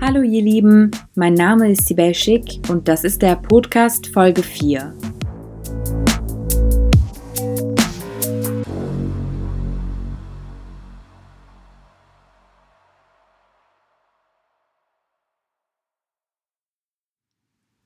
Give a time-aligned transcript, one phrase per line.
[0.00, 4.94] Hallo ihr Lieben, mein Name ist Sibel Schick und das ist der Podcast Folge 4.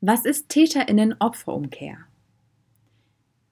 [0.09, 1.97] Was ist Täterinnen-Opferumkehr?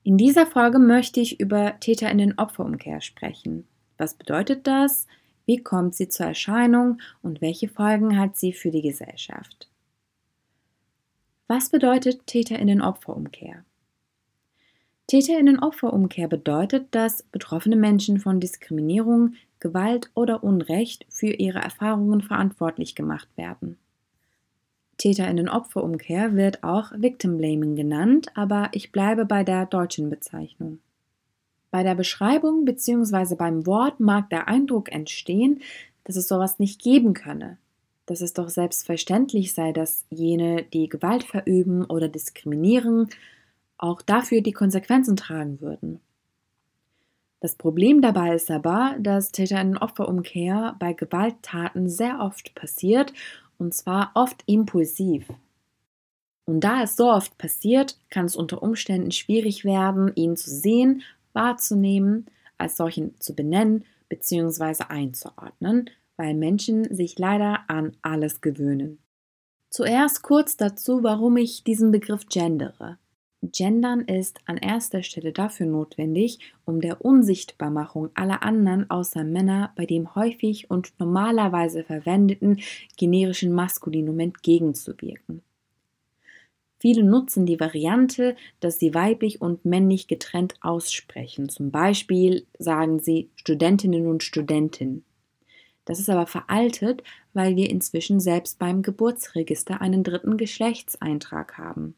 [0.04, 3.66] In dieser Folge möchte ich über Täterinnen-Opferumkehr sprechen.
[3.98, 5.08] Was bedeutet das?
[5.46, 9.68] Wie kommt sie zur Erscheinung und welche Folgen hat sie für die Gesellschaft?
[11.48, 13.64] Was bedeutet Täterinnen-Opferumkehr?
[15.08, 23.28] Täterinnen-Opferumkehr bedeutet, dass betroffene Menschen von Diskriminierung, Gewalt oder Unrecht für ihre Erfahrungen verantwortlich gemacht
[23.36, 23.76] werden.
[24.98, 30.78] Täterinnen-Opferumkehr wird auch Victim Blaming genannt, aber ich bleibe bei der deutschen Bezeichnung.
[31.70, 33.34] Bei der Beschreibung bzw.
[33.34, 35.60] beim Wort mag der Eindruck entstehen,
[36.04, 37.58] dass es sowas nicht geben könne,
[38.06, 43.08] dass es doch selbstverständlich sei, dass jene, die Gewalt verüben oder diskriminieren,
[43.78, 46.00] auch dafür die Konsequenzen tragen würden.
[47.40, 53.12] Das Problem dabei ist aber, dass Täter-Opferumkehr bei Gewalttaten sehr oft passiert
[53.64, 55.26] und zwar oft impulsiv.
[56.44, 61.02] Und da es so oft passiert, kann es unter Umständen schwierig werden, ihn zu sehen
[61.32, 62.26] wahrzunehmen,
[62.58, 64.84] als solchen zu benennen bzw.
[64.88, 68.98] einzuordnen, weil Menschen sich leider an alles gewöhnen.
[69.70, 72.98] Zuerst kurz dazu, warum ich diesen Begriff gendere.
[73.52, 79.86] Gendern ist an erster Stelle dafür notwendig, um der Unsichtbarmachung aller anderen außer Männer bei
[79.86, 82.60] dem häufig und normalerweise verwendeten
[82.96, 85.42] generischen Maskulinum entgegenzuwirken.
[86.78, 91.48] Viele nutzen die Variante, dass sie weiblich und männlich getrennt aussprechen.
[91.48, 95.04] Zum Beispiel sagen sie Studentinnen und Studenten.
[95.86, 97.02] Das ist aber veraltet,
[97.32, 101.94] weil wir inzwischen selbst beim Geburtsregister einen dritten Geschlechtseintrag haben.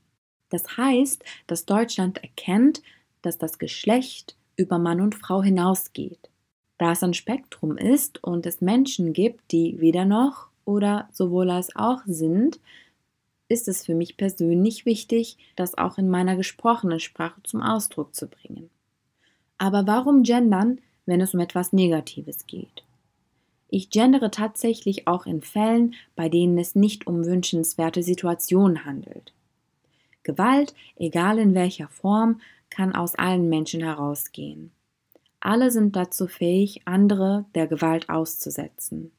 [0.51, 2.83] Das heißt, dass Deutschland erkennt,
[3.23, 6.31] dass das Geschlecht über Mann und Frau hinausgeht.
[6.79, 11.75] Da es ein Spektrum ist und es Menschen gibt, die weder noch oder sowohl als
[11.75, 12.61] auch sind,
[13.49, 18.27] ist es für mich persönlich wichtig, das auch in meiner gesprochenen Sprache zum Ausdruck zu
[18.27, 18.71] bringen.
[19.59, 22.84] Aber warum gendern, wenn es um etwas Negatives geht?
[23.69, 29.33] Ich gendere tatsächlich auch in Fällen, bei denen es nicht um wünschenswerte Situationen handelt.
[30.26, 34.72] Gewalt, egal in welcher Form, kann aus allen Menschen herausgehen.
[35.41, 39.12] Alle sind dazu fähig, andere der Gewalt auszusetzen.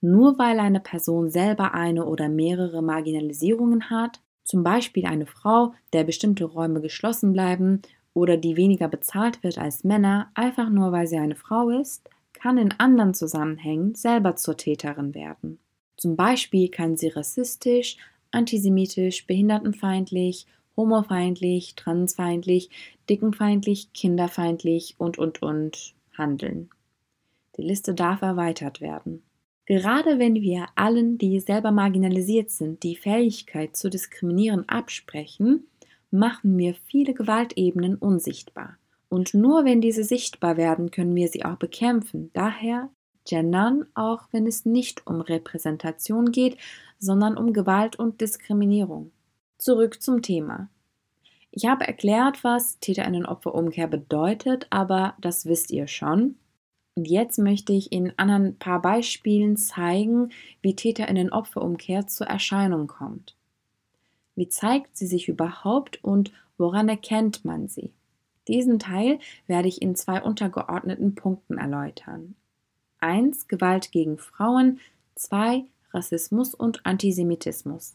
[0.00, 6.04] Nur weil eine Person selber eine oder mehrere Marginalisierungen hat, zum Beispiel eine Frau, der
[6.04, 7.80] bestimmte Räume geschlossen bleiben
[8.12, 12.58] oder die weniger bezahlt wird als Männer, einfach nur weil sie eine Frau ist, kann
[12.58, 15.58] in anderen Zusammenhängen selber zur Täterin werden.
[15.96, 17.96] Zum Beispiel kann sie rassistisch,
[18.34, 20.46] antisemitisch, behindertenfeindlich,
[20.76, 22.70] homofeindlich, transfeindlich,
[23.08, 26.70] dickenfeindlich, kinderfeindlich und und und handeln.
[27.56, 29.22] Die Liste darf erweitert werden.
[29.66, 35.66] Gerade wenn wir allen, die selber marginalisiert sind, die Fähigkeit zu diskriminieren absprechen,
[36.10, 38.76] machen wir viele Gewaltebenen unsichtbar.
[39.08, 42.30] Und nur wenn diese sichtbar werden, können wir sie auch bekämpfen.
[42.34, 42.90] Daher
[43.26, 46.58] gendern, auch wenn es nicht um Repräsentation geht,
[46.98, 49.12] sondern um Gewalt und Diskriminierung.
[49.58, 50.68] Zurück zum Thema.
[51.50, 56.36] Ich habe erklärt, was Täterinnen-Opfer-Umkehr bedeutet, aber das wisst ihr schon.
[56.96, 60.30] Und jetzt möchte ich in ein paar Beispielen zeigen,
[60.62, 63.36] wie Täterinnen-Opferumkehr zur Erscheinung kommt.
[64.36, 67.92] Wie zeigt sie sich überhaupt und woran erkennt man sie?
[68.48, 72.34] Diesen Teil werde ich in zwei untergeordneten Punkten erläutern.
[73.00, 73.48] 1.
[73.48, 74.80] Gewalt gegen Frauen,
[75.14, 75.64] 2.
[75.94, 77.94] Rassismus und Antisemitismus.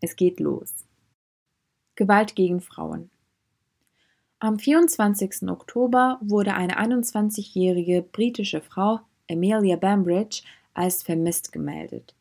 [0.00, 0.74] Es geht los.
[1.94, 3.10] Gewalt gegen Frauen.
[4.38, 5.48] Am 24.
[5.50, 9.00] Oktober wurde eine 21-jährige britische Frau,
[9.30, 12.14] Amelia Bambridge, als vermisst gemeldet.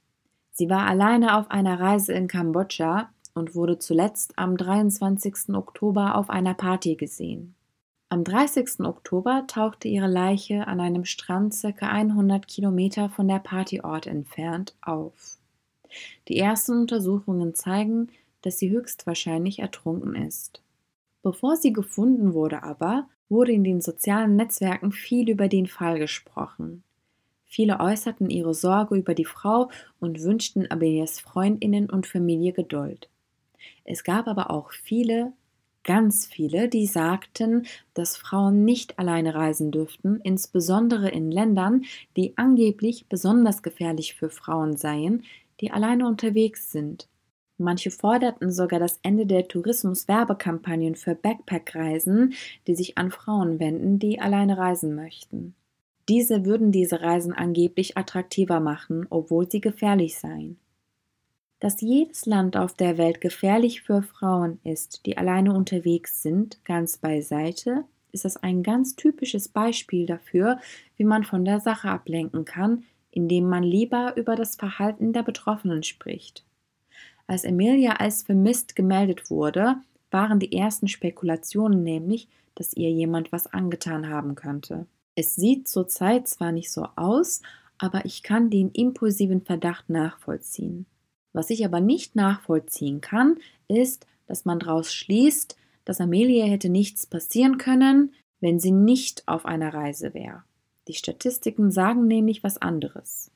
[0.52, 5.56] Sie war alleine auf einer Reise in Kambodscha und wurde zuletzt am 23.
[5.56, 7.56] Oktober auf einer Party gesehen.
[8.12, 8.80] Am 30.
[8.80, 11.88] Oktober tauchte ihre Leiche an einem Strand ca.
[11.88, 15.38] 100 Kilometer von der Partyort entfernt auf.
[16.28, 18.10] Die ersten Untersuchungen zeigen,
[18.42, 20.64] dass sie höchstwahrscheinlich ertrunken ist.
[21.22, 26.84] Bevor sie gefunden wurde aber, wurde in den sozialen Netzwerken viel über den Fall gesprochen.
[27.46, 29.70] Viele äußerten ihre Sorge über die Frau
[30.00, 33.08] und wünschten Amelias Freundinnen und Familie Geduld.
[33.84, 35.34] Es gab aber auch viele,
[35.90, 37.66] ganz viele, die sagten,
[37.96, 44.78] dass Frauen nicht alleine reisen dürften, insbesondere in Ländern, die angeblich besonders gefährlich für Frauen
[44.78, 45.24] seien,
[45.62, 47.08] die alleine unterwegs sind.
[47.58, 52.36] Manche forderten sogar das Ende der Tourismuswerbekampagnen für Backpackreisen,
[52.68, 55.56] die sich an Frauen wenden, die alleine reisen möchten.
[56.08, 60.60] Diese würden diese Reisen angeblich attraktiver machen, obwohl sie gefährlich seien.
[61.60, 66.98] Dass jedes Land auf der Welt gefährlich für Frauen ist, die alleine unterwegs sind, ganz
[66.98, 70.60] beiseite, ist das ein ganz typisches Beispiel dafür,
[70.96, 75.84] wie man von der Sache ablenken kann, indem man lieber über das Verhalten der Betroffenen
[75.84, 76.46] spricht.
[77.28, 79.76] Als Emilia als vermisst gemeldet wurde,
[80.12, 84.88] waren die ersten Spekulationen nämlich, dass ihr jemand was angetan haben könnte.
[85.16, 87.42] Es sieht zurzeit zwar nicht so aus,
[87.78, 90.86] aber ich kann den impulsiven Verdacht nachvollziehen.
[91.34, 93.38] Was ich aber nicht nachvollziehen kann,
[93.68, 99.46] ist, dass man daraus schließt, dass Amelia hätte nichts passieren können, wenn sie nicht auf
[99.46, 100.44] einer Reise wäre.
[100.88, 103.32] Die Statistiken sagen nämlich was anderes.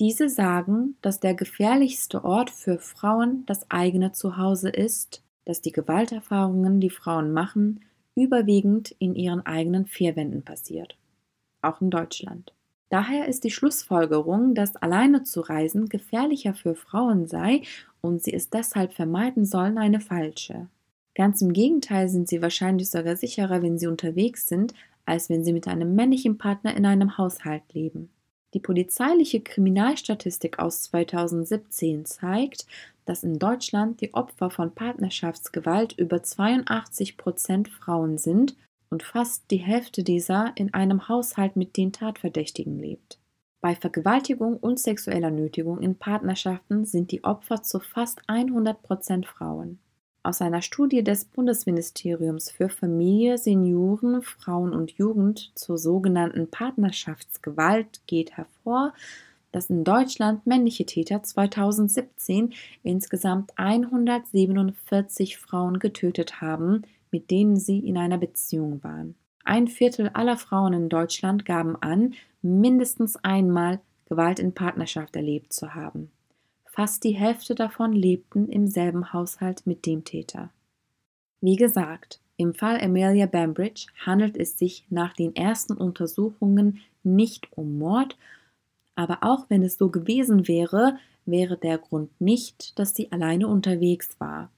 [0.00, 6.80] Diese sagen, dass der gefährlichste Ort für Frauen das eigene Zuhause ist, dass die Gewalterfahrungen,
[6.80, 7.84] die Frauen machen,
[8.16, 10.96] überwiegend in ihren eigenen vier Wänden passiert.
[11.62, 12.52] Auch in Deutschland.
[12.94, 17.62] Daher ist die Schlussfolgerung, dass alleine zu reisen gefährlicher für Frauen sei
[18.00, 20.68] und sie es deshalb vermeiden sollen, eine falsche.
[21.16, 24.74] Ganz im Gegenteil sind sie wahrscheinlich sogar sicherer, wenn sie unterwegs sind,
[25.06, 28.10] als wenn sie mit einem männlichen Partner in einem Haushalt leben.
[28.54, 32.64] Die polizeiliche Kriminalstatistik aus 2017 zeigt,
[33.06, 38.54] dass in Deutschland die Opfer von Partnerschaftsgewalt über 82 Prozent Frauen sind
[38.94, 43.18] und fast die Hälfte dieser in einem Haushalt mit den Tatverdächtigen lebt.
[43.60, 49.80] Bei Vergewaltigung und sexueller Nötigung in Partnerschaften sind die Opfer zu fast 100 Prozent Frauen.
[50.22, 58.36] Aus einer Studie des Bundesministeriums für Familie, Senioren, Frauen und Jugend zur sogenannten Partnerschaftsgewalt geht
[58.36, 58.94] hervor,
[59.50, 62.52] dass in Deutschland männliche Täter 2017
[62.84, 69.14] insgesamt 147 Frauen getötet haben, mit denen sie in einer Beziehung waren.
[69.44, 75.76] Ein Viertel aller Frauen in Deutschland gaben an, mindestens einmal Gewalt in Partnerschaft erlebt zu
[75.76, 76.10] haben.
[76.64, 80.50] Fast die Hälfte davon lebten im selben Haushalt mit dem Täter.
[81.40, 87.78] Wie gesagt, im Fall Amelia Bambridge handelt es sich nach den ersten Untersuchungen nicht um
[87.78, 88.16] Mord,
[88.96, 94.16] aber auch wenn es so gewesen wäre, wäre der Grund nicht, dass sie alleine unterwegs
[94.18, 94.50] war.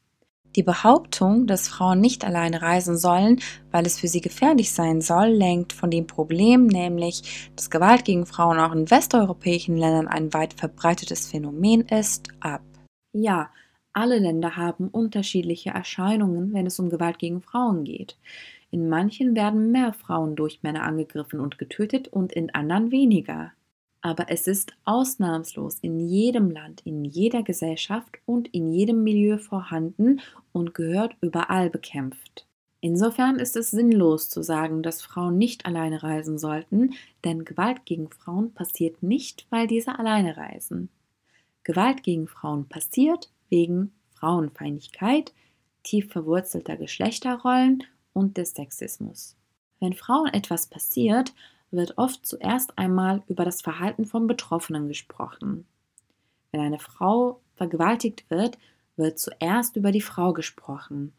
[0.57, 5.29] Die Behauptung, dass Frauen nicht alleine reisen sollen, weil es für sie gefährlich sein soll,
[5.29, 10.55] lenkt von dem Problem, nämlich, dass Gewalt gegen Frauen auch in westeuropäischen Ländern ein weit
[10.55, 12.63] verbreitetes Phänomen ist, ab.
[13.13, 13.51] Ja,
[13.93, 18.17] alle Länder haben unterschiedliche Erscheinungen, wenn es um Gewalt gegen Frauen geht.
[18.71, 23.53] In manchen werden mehr Frauen durch Männer angegriffen und getötet und in anderen weniger
[24.07, 30.21] aber es ist ausnahmslos in jedem Land, in jeder Gesellschaft und in jedem Milieu vorhanden
[30.53, 32.47] und gehört überall bekämpft.
[32.81, 36.95] Insofern ist es sinnlos zu sagen, dass Frauen nicht alleine reisen sollten,
[37.25, 40.89] denn Gewalt gegen Frauen passiert nicht, weil diese alleine reisen.
[41.65, 45.35] Gewalt gegen Frauen passiert wegen Frauenfeindlichkeit,
[45.83, 49.35] tief verwurzelter Geschlechterrollen und des Sexismus.
[49.81, 51.35] Wenn Frauen etwas passiert,
[51.77, 55.67] wird oft zuerst einmal über das Verhalten von Betroffenen gesprochen.
[56.51, 58.59] Wenn eine Frau vergewaltigt wird,
[58.97, 61.13] wird zuerst über die Frau gesprochen.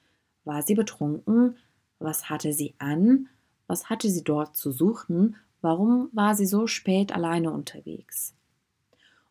[0.44, 1.56] War sie betrunken?
[2.00, 3.30] Was hatte sie an?
[3.68, 5.36] Was hatte sie dort zu suchen?
[5.62, 8.34] Warum war sie so spät alleine unterwegs?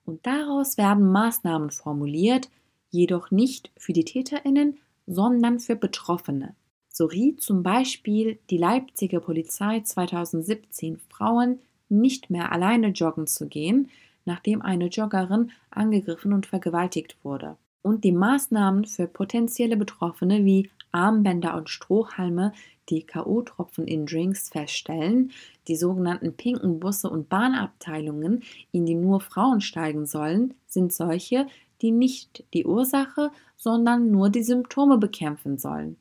[0.05, 2.49] Und daraus werden Maßnahmen formuliert,
[2.91, 6.55] jedoch nicht für die Täterinnen, sondern für Betroffene.
[6.97, 11.59] So riet zum Beispiel die Leipziger Polizei 2017 Frauen,
[11.91, 13.91] nicht mehr alleine joggen zu gehen,
[14.25, 17.59] nachdem eine Joggerin angegriffen und vergewaltigt wurde.
[17.83, 22.55] Und die Maßnahmen für potenzielle Betroffene wie Armbänder und Strohhalme,
[22.89, 25.33] die K.O.-Tropfen in Drinks feststellen,
[25.69, 31.47] die sogenannten pinken Busse und Bahnabteilungen, in die nur Frauen steigen sollen, sind solche,
[31.83, 35.99] die nicht die Ursache, sondern nur die Symptome bekämpfen sollen.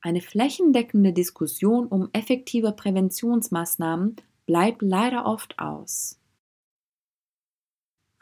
[0.00, 6.18] Eine flächendeckende Diskussion um effektive Präventionsmaßnahmen bleibt leider oft aus.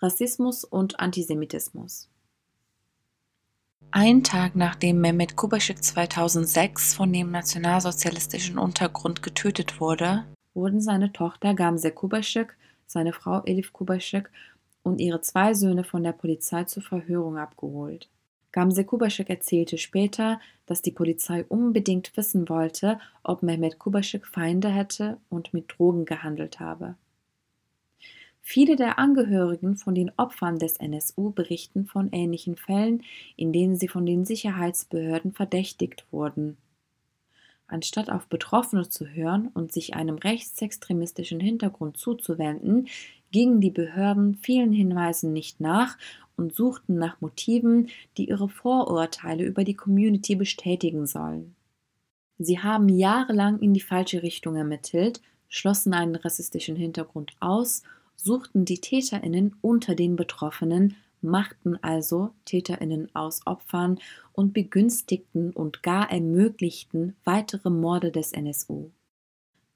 [0.00, 2.08] Rassismus und Antisemitismus
[3.96, 11.54] ein Tag nachdem Mehmet Kubaschik 2006 von dem nationalsozialistischen Untergrund getötet wurde, wurden seine Tochter
[11.54, 12.56] Gamze Kubaschik,
[12.88, 14.32] seine Frau Elif Kubaschek
[14.82, 18.08] und ihre zwei Söhne von der Polizei zur Verhörung abgeholt.
[18.54, 25.18] Gamze Kubaschek erzählte später, dass die Polizei unbedingt wissen wollte, ob Mehmet Kubaschek Feinde hätte
[25.28, 26.94] und mit Drogen gehandelt habe.
[28.42, 33.02] Viele der Angehörigen von den Opfern des NSU berichten von ähnlichen Fällen,
[33.34, 36.56] in denen sie von den Sicherheitsbehörden verdächtigt wurden.
[37.66, 42.86] Anstatt auf Betroffene zu hören und sich einem rechtsextremistischen Hintergrund zuzuwenden,
[43.32, 45.98] gingen die Behörden vielen Hinweisen nicht nach
[46.36, 51.54] und suchten nach Motiven, die ihre Vorurteile über die Community bestätigen sollen.
[52.38, 57.82] Sie haben jahrelang in die falsche Richtung ermittelt, schlossen einen rassistischen Hintergrund aus,
[58.16, 63.98] suchten die Täterinnen unter den Betroffenen, machten also Täterinnen aus Opfern
[64.32, 68.90] und begünstigten und gar ermöglichten weitere Morde des NSU.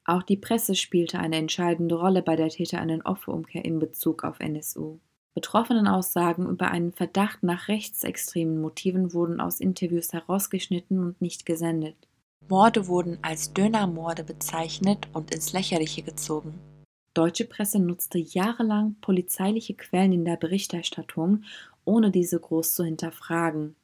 [0.04, 4.98] Auch die Presse spielte eine entscheidende Rolle bei der Täterinnen-Opferumkehr in Bezug auf NSU.
[5.38, 11.94] Betroffenen Aussagen über einen Verdacht nach rechtsextremen Motiven wurden aus Interviews herausgeschnitten und nicht gesendet.
[12.48, 16.58] Morde wurden als Dönermorde bezeichnet und ins Lächerliche gezogen.
[17.14, 21.44] Deutsche Presse nutzte jahrelang polizeiliche Quellen in der Berichterstattung,
[21.84, 23.76] ohne diese groß zu hinterfragen.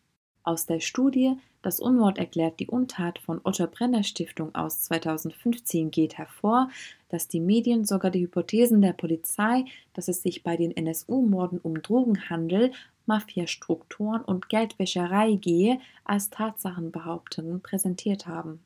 [0.42, 6.18] Aus der Studie Das Unwort erklärt die Untat von Otto Brenner Stiftung aus 2015 geht
[6.18, 6.68] hervor,
[7.14, 11.80] dass die Medien sogar die Hypothesen der Polizei, dass es sich bei den NSU-Morden um
[11.80, 12.72] Drogenhandel,
[13.06, 18.64] Mafiastrukturen und Geldwäscherei gehe, als Tatsachenbehauptungen präsentiert haben.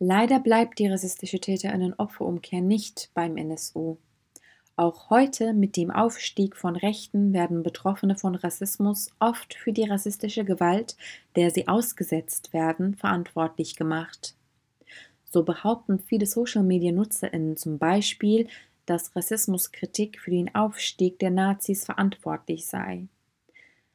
[0.00, 3.98] Leider bleibt die rassistische Täterinnen-Opferumkehr nicht beim NSU.
[4.74, 10.44] Auch heute mit dem Aufstieg von Rechten werden Betroffene von Rassismus oft für die rassistische
[10.44, 10.96] Gewalt,
[11.36, 14.34] der sie ausgesetzt werden, verantwortlich gemacht.
[15.36, 18.48] So behaupten viele Social-Media-NutzerInnen zum Beispiel,
[18.86, 23.06] dass Rassismuskritik für den Aufstieg der Nazis verantwortlich sei.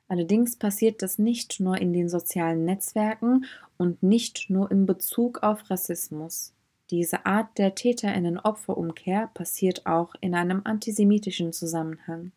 [0.08, 3.46] Allerdings passiert das nicht nur in den sozialen Netzwerken
[3.80, 6.54] und nicht nur in Bezug auf Rassismus.
[6.92, 12.34] Diese Art der Täterinnen-Opferumkehr passiert auch in einem antisemitischen Zusammenhang.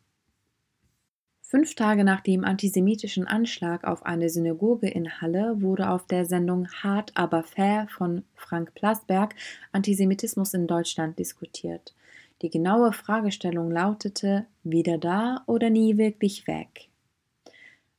[1.54, 6.66] Fünf Tage nach dem antisemitischen Anschlag auf eine Synagoge in Halle wurde auf der Sendung
[6.82, 9.36] Hart aber fair von Frank Plasberg
[9.70, 11.94] Antisemitismus in Deutschland diskutiert.
[12.42, 16.88] Die genaue Fragestellung lautete: wieder da oder nie wirklich weg?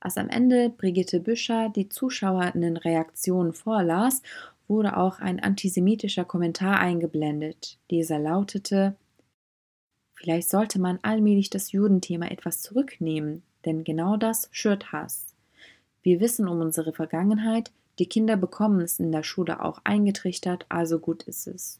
[0.01, 4.21] Als am Ende Brigitte Büscher die Zuschauerinnenreaktionen vorlas,
[4.67, 7.77] wurde auch ein antisemitischer Kommentar eingeblendet.
[7.89, 8.97] Dieser lautete
[10.15, 15.35] Vielleicht sollte man allmählich das Judenthema etwas zurücknehmen, denn genau das schürt Hass.
[16.01, 20.99] Wir wissen um unsere Vergangenheit, die Kinder bekommen es in der Schule auch eingetrichtert, also
[20.99, 21.79] gut ist es.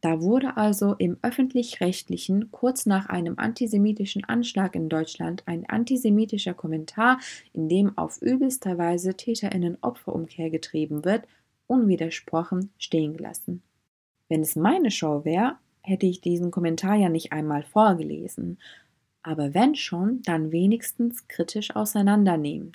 [0.00, 7.18] Da wurde also im öffentlich-rechtlichen kurz nach einem antisemitischen Anschlag in Deutschland ein antisemitischer Kommentar,
[7.52, 11.26] in dem auf übelster Weise Täterinnen Opferumkehr getrieben wird,
[11.66, 13.62] unwidersprochen stehen gelassen.
[14.28, 15.56] Wenn es meine Show wäre,
[15.86, 18.58] hätte ich diesen Kommentar ja nicht einmal vorgelesen.
[19.22, 22.72] Aber wenn schon, dann wenigstens kritisch auseinandernehmen.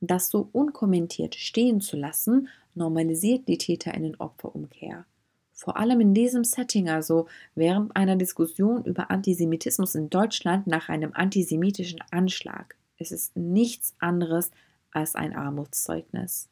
[0.00, 5.06] Das so unkommentiert stehen zu lassen, normalisiert die Täterinnen Opferumkehr.
[5.52, 11.12] Vor allem in diesem Setting, also während einer Diskussion über Antisemitismus in Deutschland nach einem
[11.14, 12.76] antisemitischen Anschlag.
[12.98, 14.50] Es ist nichts anderes
[14.90, 16.48] als ein Armutszeugnis.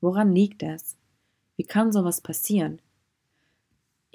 [0.00, 0.96] Woran liegt es?
[1.56, 2.80] Wie kann sowas passieren?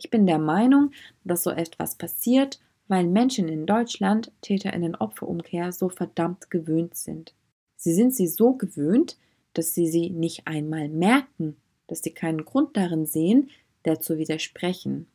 [0.04, 0.92] Ich bin der Meinung,
[1.24, 7.34] dass so etwas passiert, weil Menschen in Deutschland Täterinnen Opferumkehr so verdammt gewöhnt sind.
[7.78, 9.18] Sie sind sie so gewöhnt,
[9.54, 11.56] dass sie sie nicht einmal merken,
[11.88, 13.50] dass sie keinen Grund darin sehen,
[13.86, 15.08] der zu widersprechen.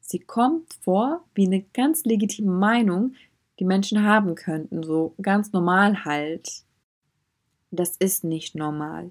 [0.00, 3.14] Sie kommt vor wie eine ganz legitime Meinung,
[3.58, 6.62] die Menschen haben könnten, so ganz normal halt.
[7.72, 9.10] Das ist nicht normal.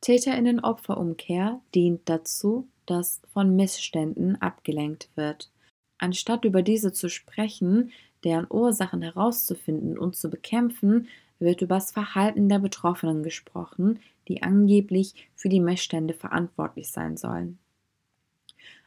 [0.00, 5.50] Täterinnen-Opferumkehr dient dazu, dass von Missständen abgelenkt wird.
[5.98, 7.92] Anstatt über diese zu sprechen,
[8.24, 15.30] deren Ursachen herauszufinden und zu bekämpfen, wird über das Verhalten der Betroffenen gesprochen, die angeblich
[15.34, 17.58] für die Missstände verantwortlich sein sollen.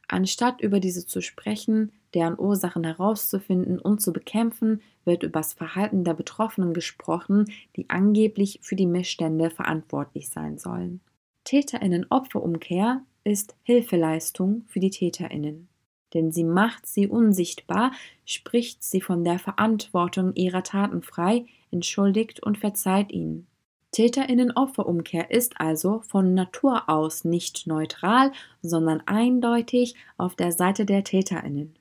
[0.07, 6.03] Anstatt über diese zu sprechen, deren Ursachen herauszufinden und zu bekämpfen, wird über das Verhalten
[6.03, 11.00] der Betroffenen gesprochen, die angeblich für die Missstände verantwortlich sein sollen.
[11.45, 15.70] Täterinnen-Opferumkehr ist Hilfeleistung für die Täterinnen.
[16.13, 17.92] Denn sie macht sie unsichtbar,
[18.25, 23.48] spricht sie von der Verantwortung ihrer Taten frei, entschuldigt und verzeiht ihnen.
[23.92, 31.75] Täterinnen-Opfer-Umkehr ist also von Natur aus nicht neutral, sondern eindeutig auf der Seite der Täterinnen.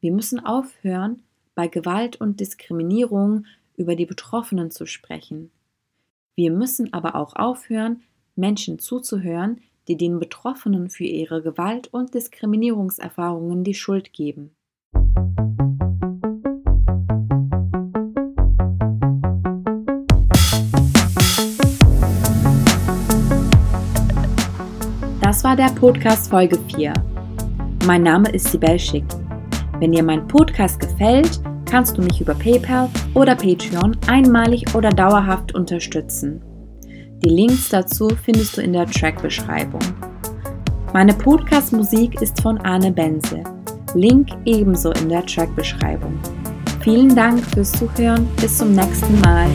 [0.00, 1.22] Wir müssen aufhören,
[1.54, 3.46] bei Gewalt und Diskriminierung
[3.76, 5.50] über die Betroffenen zu sprechen.
[6.34, 8.02] Wir müssen aber auch aufhören,
[8.34, 14.54] Menschen zuzuhören, die den Betroffenen für ihre Gewalt- und Diskriminierungserfahrungen die Schuld geben.
[25.20, 26.92] Das war der Podcast Folge 4.
[27.86, 29.04] Mein Name ist Sibel Schick.
[29.78, 35.54] Wenn dir mein Podcast gefällt, kannst du mich über PayPal oder Patreon einmalig oder dauerhaft
[35.54, 36.42] unterstützen.
[37.24, 39.80] Die Links dazu findest du in der Track-Beschreibung.
[40.92, 43.44] Meine Podcast-Musik ist von Arne Benze.
[43.94, 46.18] Link ebenso in der Track-Beschreibung.
[46.80, 48.26] Vielen Dank fürs Zuhören.
[48.40, 49.48] Bis zum nächsten Mal.